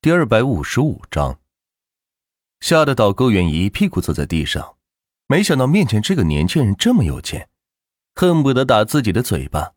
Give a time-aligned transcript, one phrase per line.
[0.00, 1.40] 第二百五十五章，
[2.60, 4.76] 吓得导购员一屁股坐在地上，
[5.26, 7.48] 没想到面前这个年轻人这么有钱，
[8.14, 9.72] 恨不得打自己的嘴巴。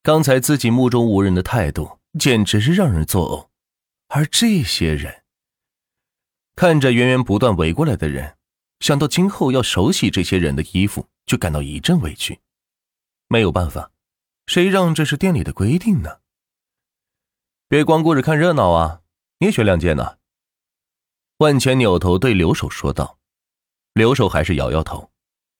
[0.00, 3.48] 刚才自己目中无人的态度，简直是让人作呕。
[4.14, 5.24] 而这些人
[6.54, 8.36] 看着源源不断围过来的人，
[8.78, 12.38] 想到今后要手洗这些人的衣服，就感到一阵委屈。
[13.26, 13.90] 没有办法，
[14.46, 16.20] 谁让这是店里的规定呢？
[17.66, 19.00] 别光顾着看热闹啊！
[19.38, 20.18] 你也选两件呢。
[21.38, 23.18] 万全扭头对刘守说道，
[23.94, 25.12] 刘守还是摇摇头，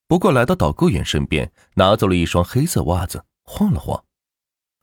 [0.09, 4.05] 不过来到导购员身边，拿走了一双黑色袜子，晃了晃。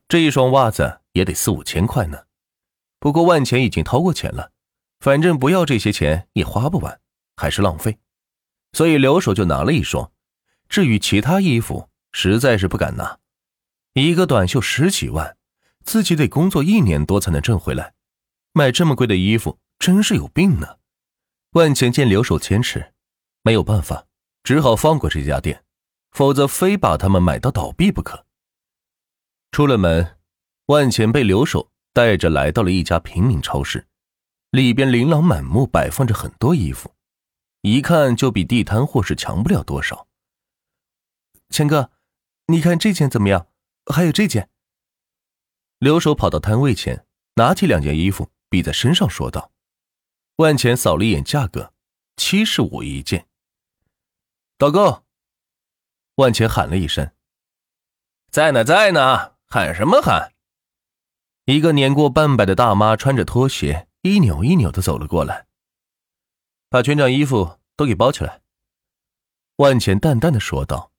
[0.08, 2.24] 这一双袜子也得四五千块呢。
[2.98, 4.52] 不过万钱已经掏过钱了，
[5.00, 7.00] 反正不要这些钱也花不完，
[7.36, 7.98] 还是浪费，
[8.72, 10.10] 所以刘守就拿了一双。
[10.68, 13.18] 至于其他衣服，实在是不敢拿，
[13.92, 15.36] 一个短袖十几万，
[15.84, 17.92] 自己得工作一年多才能挣回来。
[18.56, 20.78] 买这么贵的衣服，真是有病呢！
[21.50, 22.94] 万钱见刘守坚持，
[23.42, 24.06] 没有办法，
[24.42, 25.62] 只好放过这家店，
[26.12, 28.24] 否则非把他们买到倒闭不可。
[29.52, 30.16] 出了门，
[30.68, 33.86] 万钱被刘守带着来到了一家平民超市，
[34.52, 36.94] 里边琳琅满目，摆放着很多衣服，
[37.60, 40.08] 一看就比地摊货是强不了多少。
[41.50, 41.90] 钱哥，
[42.46, 43.48] 你看这件怎么样？
[43.92, 44.48] 还有这件。
[45.78, 48.30] 刘守跑到摊位前，拿起两件衣服。
[48.56, 49.52] 比在身上说道
[50.36, 51.74] ：“万钱扫了一眼价格，
[52.16, 53.26] 七十五一件。”
[54.56, 55.04] 导购，
[56.14, 57.10] 万钱喊了一声
[58.32, 59.34] ：“在呢，在呢！
[59.44, 60.32] 喊什么喊？”
[61.44, 65.46] 一个年过半百的大妈穿着拖鞋，一扭一扭的走了过来，
[66.70, 68.40] 把全场衣服都给包起来。
[69.56, 70.92] 万钱淡淡的说道：“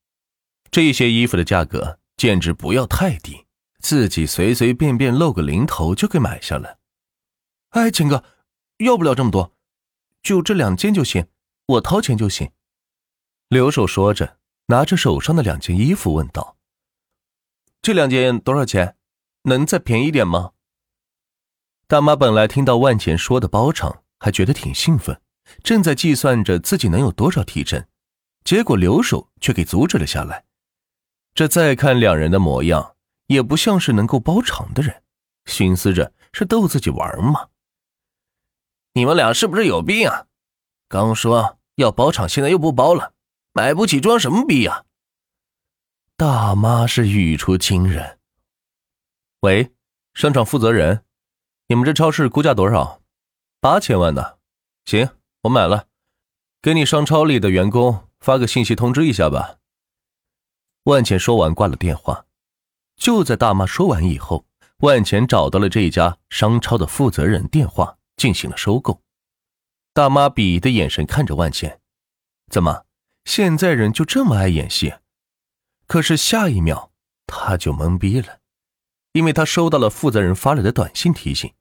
[0.70, 3.48] 这些衣服的价格简直不要太低，
[3.80, 6.78] 自己随随便便露个零头就给买下了。”
[7.78, 8.24] 哎，秦哥，
[8.78, 9.54] 要不了这么多，
[10.24, 11.28] 就这两件就行，
[11.68, 12.50] 我掏钱就行。
[13.50, 16.58] 刘守说着，拿着手上的两件衣服问道
[17.84, 18.98] ：“这两件多少钱？
[19.44, 20.54] 能再便宜点吗？”
[21.86, 25.22] 大妈本来听到万钱说的包场，还觉得挺兴奋，
[25.64, 27.86] 正在计算着自己能有多少提成，
[28.44, 30.46] 结果刘守却给阻止了下来。
[31.36, 32.96] 这再看两人的模样，
[33.28, 35.04] 也不像是能够包场的人，
[35.46, 37.50] 寻思着是逗自己玩吗？
[38.98, 40.26] 你们俩是不是有病啊？
[40.90, 43.14] 刚说要包场，现在又不包了，
[43.54, 44.86] 买不起装什么逼呀？
[46.16, 48.18] 大妈是语出惊人。
[49.42, 49.72] 喂，
[50.16, 51.04] 商场负责人，
[51.68, 53.04] 你们这超市估价多少？
[53.62, 54.38] 八千万呢？
[54.86, 55.08] 行，
[55.44, 55.86] 我买了，
[56.60, 59.58] 给你商超里的员工发个信息通知一下吧。
[60.86, 62.26] 万钱说完挂了电话。
[62.96, 64.48] 就在大妈说完以后，
[64.78, 67.97] 万钱找到了这家商超的负责人电话。
[68.18, 69.02] 进行了收购，
[69.94, 71.80] 大妈鄙夷的眼神看着万茜，
[72.52, 72.86] 怎么
[73.26, 74.94] 现在人就这么爱演戏？
[75.86, 76.92] 可是下一秒
[77.28, 78.40] 他就懵逼了，
[79.14, 81.54] 因为他收到了负责人发来的短信提醒：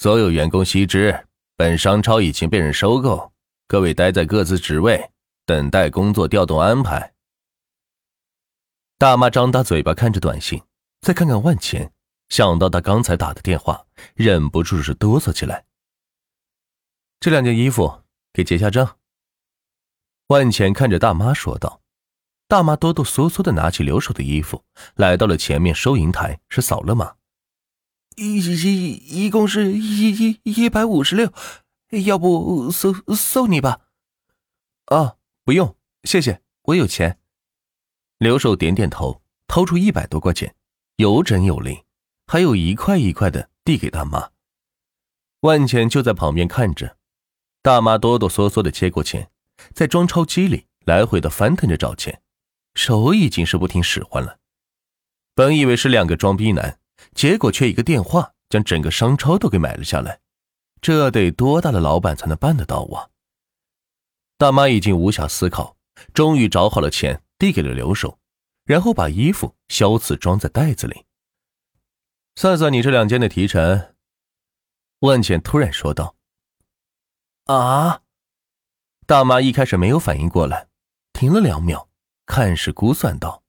[0.00, 1.26] 所有员工悉知，
[1.56, 3.32] 本商超已经被人收购，
[3.68, 5.10] 各位待在各自职位，
[5.46, 7.14] 等待工作调动安排。
[8.98, 10.62] 大妈张大嘴巴看着短信，
[11.00, 11.92] 再看看万茜。
[12.30, 15.66] 想到他刚才打的电话，忍不住是哆嗦起来。
[17.20, 18.02] 这两件衣服
[18.32, 18.96] 给结下账。
[20.28, 21.82] 万钱看着大妈说道。
[22.46, 24.64] 大妈哆哆嗦嗦的拿起留守的衣服，
[24.96, 27.14] 来到了前面收银台，是扫了码。
[28.16, 31.32] 一一一共是一一一百五十六，
[32.04, 33.82] 要不送送你吧？
[34.86, 37.20] 啊，不用，谢谢，我有钱。
[38.18, 40.56] 留守点点头，掏出一百多块钱，
[40.96, 41.80] 有整有零。
[42.32, 44.30] 还有一块一块的递给大妈，
[45.40, 46.96] 万钱就在旁边看着，
[47.60, 49.32] 大妈哆哆嗦嗦的接过钱，
[49.74, 52.22] 在装钞机里来回的翻腾着找钱，
[52.76, 54.38] 手已经是不听使唤了。
[55.34, 56.78] 本以为是两个装逼男，
[57.16, 60.20] 结果却一个电话将整个商超都给买了下来，
[60.80, 63.10] 这得多大的老板才能办得到啊？
[64.38, 65.76] 大妈已经无暇思考，
[66.14, 68.20] 终于找好了钱，递给了刘守，
[68.66, 71.06] 然后把衣服销辞装在袋子里。
[72.34, 73.94] 算算你这两间的提成。
[75.00, 76.16] 万茜突然说道
[77.46, 78.02] ：“啊！”
[79.06, 80.68] 大妈一开始没有反应过来，
[81.12, 81.88] 停了两秒，
[82.26, 83.42] 看是估算道：“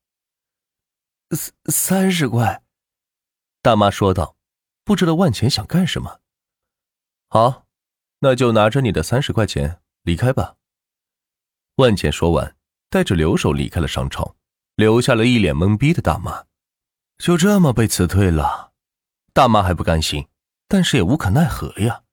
[1.35, 2.63] 三三十块。”
[3.61, 4.35] 大妈说道
[4.83, 6.21] ：“不知道万钱想干什么。”
[7.29, 7.67] 好，
[8.19, 10.55] 那就拿着你的三十块钱离开吧。
[11.75, 12.55] 万钱说完，
[12.89, 14.35] 带着留守离开了商超，
[14.75, 16.45] 留下了一脸懵逼的大妈。
[17.17, 18.70] 就这么被辞退了。
[19.33, 20.27] 大妈还不甘心，
[20.67, 22.03] 但是也无可奈何呀。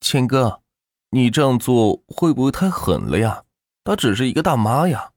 [0.00, 0.62] 钱哥，
[1.10, 3.44] 你这样做会不会太狠了呀？
[3.84, 5.12] 她只是一个大妈呀。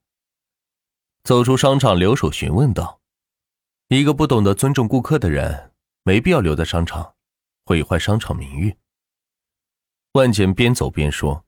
[1.24, 3.01] 走出商场，留守询问道
[3.90, 5.74] ：“一个不懂得尊重顾客的人，
[6.04, 7.16] 没必要留在商场，
[7.66, 8.78] 毁坏商场名誉。”
[10.13, 11.46] 万钱边走边说：“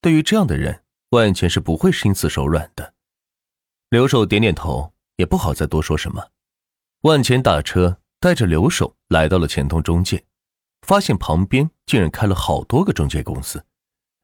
[0.00, 2.94] 对于这样的人，万钱是不会心慈手软的。”
[3.90, 6.30] 留守点点头，也不好再多说什么。
[7.02, 10.24] 万钱打车带着留守来到了钱通中介，
[10.82, 13.64] 发现旁边竟然开了好多个中介公司，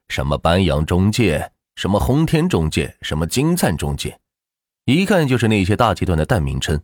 [0.08, 4.20] 什么班扬中介，什么红天中介，什么金灿中介。
[4.86, 6.82] 一看就是那些大集团的代名称，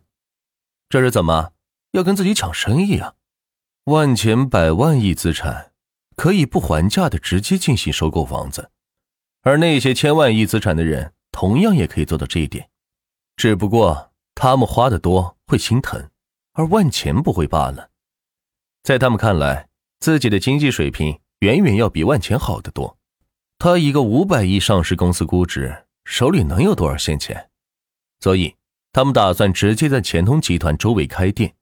[0.89, 1.51] 这是怎么
[1.91, 3.15] 要跟自己抢生意啊？
[3.85, 5.73] 万钱百万亿资产，
[6.15, 8.71] 可以不还价的直接进行收购房子，
[9.41, 12.69] 而那些千万亿资产的人同样也可以做到这一点，
[13.35, 16.09] 只不过他们花的多会心疼，
[16.53, 17.89] 而万钱不会罢了。
[18.83, 19.69] 在他们看来，
[19.99, 22.97] 自己的经济水平远远要比万钱好得多。
[23.59, 27.49] 他一个五百亿上市公司估值，手里能有多少现钱？
[28.19, 28.55] 所以，
[28.91, 31.55] 他们打算直接在钱通集团周围开店，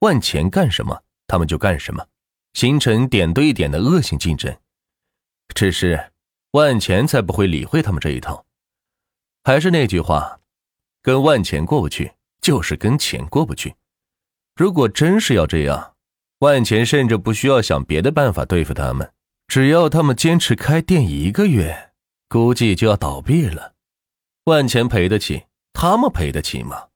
[0.00, 2.06] 万钱干什么，他们就干什么，
[2.52, 4.54] 形成点对点的恶性竞争。
[5.54, 6.12] 只是，
[6.50, 8.44] 万钱才不会理会他们这一套。
[9.42, 10.40] 还是那句话，
[11.02, 12.12] 跟万钱过不去，
[12.42, 13.74] 就是跟钱过不去。
[14.58, 15.94] 如果真是要这样，
[16.40, 19.12] 万钱甚至不需要想别的办法对付他们，
[19.46, 21.92] 只要他们坚持开店一个月，
[22.28, 23.74] 估计就要倒闭了。
[24.46, 25.44] 万钱赔得起。
[25.72, 26.88] 他们赔得起吗？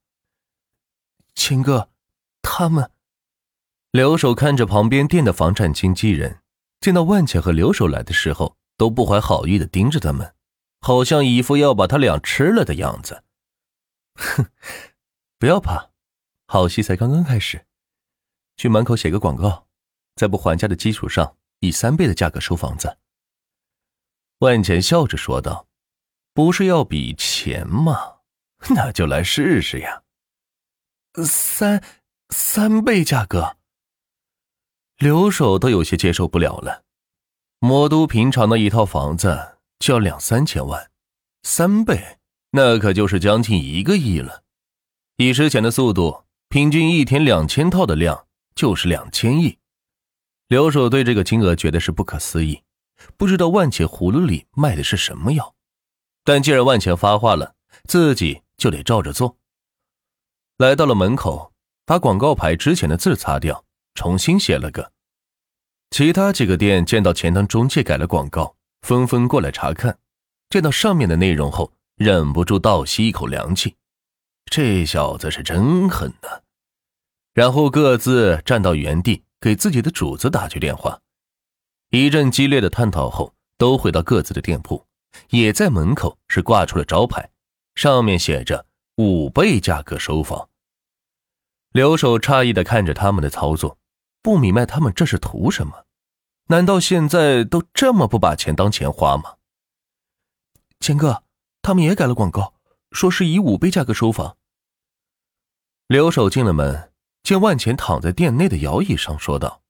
[1.35, 1.89] 秦哥，
[2.41, 2.91] 他们。
[3.91, 6.41] 留守看着旁边店的房产经纪人，
[6.81, 10.35] 见到万茜和留守来的时候，都不怀好意的盯着他们，
[10.81, 13.23] 好像一副要把他俩吃了的样子。
[14.15, 14.47] 哼，
[15.39, 15.92] 不要怕，
[16.47, 17.65] 好戏才刚刚开始。
[18.57, 19.67] 去门口写个广告，
[20.15, 22.97] 在不还价的基础上，以三倍的价格收房子。
[24.39, 25.67] 万茜笑着说道
[26.33, 28.17] ：“不是要比钱吗？”
[28.69, 30.03] 那就来试试呀！
[31.25, 31.83] 三
[32.29, 33.57] 三倍价格，
[34.97, 36.83] 留守都有些接受不了了。
[37.59, 40.91] 魔都平常的一套房子就要两三千万，
[41.41, 42.19] 三倍
[42.51, 44.43] 那可就是将近一个亿了。
[45.17, 46.23] 以之前的速度，
[46.53, 49.57] 平均一天两千套的量就是两千亿。
[50.49, 52.61] 留守对这个金额觉得是不可思议，
[53.17, 55.55] 不知道万钱葫芦里卖的是什么药。
[56.23, 57.55] 但既然万钱发话了，
[57.85, 58.43] 自己。
[58.55, 59.35] 就得照着做。
[60.57, 61.51] 来到了门口，
[61.87, 63.65] 把广告牌之前的字擦掉，
[63.95, 64.91] 重新写了个。
[65.89, 69.97] 其他几个店见到钱塘中介改了广告，纷纷过来查看。
[70.51, 73.75] 见到上面的内容后，忍不住倒吸一口凉气。
[74.45, 76.42] 这小子是真狠呐！
[77.33, 80.99] 然后各自站到原地，给自己的主子打去电话。
[81.89, 84.85] 一阵激烈的探讨后，都回到各自的店铺，
[85.29, 87.29] 也在门口是挂出了招牌。
[87.75, 90.49] 上面写着五倍价格收房。
[91.71, 93.79] 留守诧异的看着他们的操作，
[94.21, 95.85] 不明白他们这是图什么？
[96.49, 99.37] 难道现在都这么不把钱当钱花吗？
[100.79, 101.23] 钱哥，
[101.63, 102.53] 他们也改了广告，
[102.91, 104.37] 说是以五倍价格收房。
[105.87, 106.92] 留守进了门，
[107.23, 109.63] 见万钱躺在店内的摇椅上，说道：“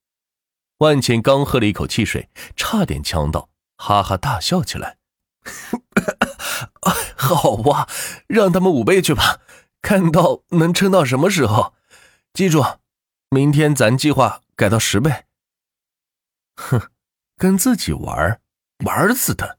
[0.79, 4.97] 万钱刚喝了一口汽水，差点呛到，哈哈大笑起来。
[7.15, 7.87] ”好哇，
[8.27, 9.39] 让他们五倍去吧，
[9.81, 11.75] 看到能撑到什么时候。
[12.33, 12.63] 记住，
[13.29, 15.25] 明天咱计划改到十倍。
[16.55, 16.89] 哼，
[17.37, 18.41] 跟自己玩，
[18.83, 19.57] 玩死他。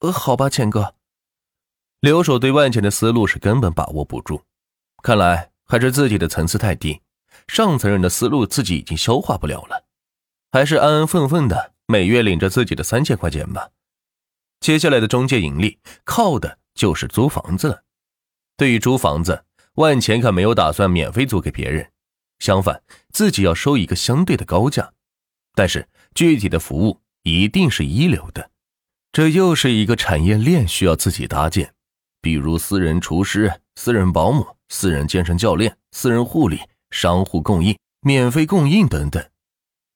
[0.00, 0.94] 呃，好吧，浅哥。
[2.00, 4.42] 留守对万钱的思路是根本把握不住，
[5.02, 7.00] 看来还是自己的层次太低，
[7.48, 9.86] 上层人的思路自己已经消化不了了，
[10.52, 13.70] 还是安安分分的每月领着自己的三千块钱吧。
[14.60, 17.82] 接下来的中介盈利靠的就是租房子了。
[18.56, 21.90] 对于租房子，万钱可没有打算免费租给别人，
[22.38, 24.92] 相反，自己要收一个相对的高价。
[25.56, 28.48] 但是具体的服务一定是一流的，
[29.10, 31.74] 这又是一个产业链需要自己搭建，
[32.20, 39.30] 比如私人厨师、私人保姆、私人健身教练、私人护理、商户供应、免费供应等等，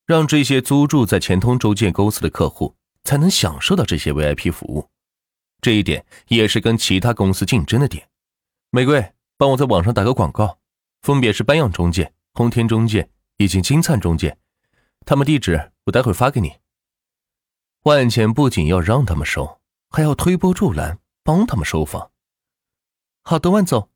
[0.07, 2.75] 让这些租住在钱通中介公司的客户。
[3.05, 4.87] 才能享受到这些 VIP 服务，
[5.63, 8.07] 这一点也是跟其他公司竞争的点。
[8.71, 10.59] 玫瑰，帮我在网上打个广告，
[11.01, 13.09] 分别是班扬中介、红天中介
[13.39, 14.37] 以及金灿中介，
[15.07, 16.53] 他们地址我待会发给你。
[17.85, 19.59] 万钱不仅要让他们收，
[19.89, 22.11] 还要推波助澜，帮他们收房。
[23.31, 23.91] 好的，万总。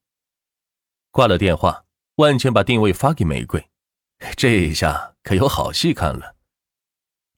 [1.11, 1.87] 挂了电话，
[2.17, 3.67] 万茜把定位发给玫瑰，
[4.37, 6.37] 这一下可有好戏看了。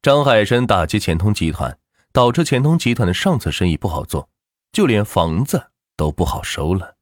[0.02, 1.78] 张海生打击钱通集团，
[2.12, 4.28] 导致钱通集团的上层生意不好做，
[4.72, 6.93] 就连房子都不好收了。